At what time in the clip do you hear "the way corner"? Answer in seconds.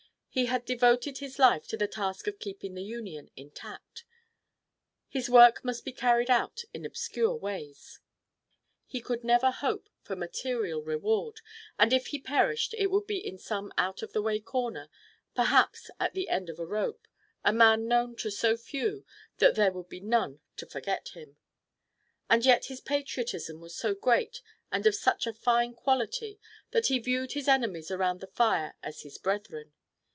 14.13-14.87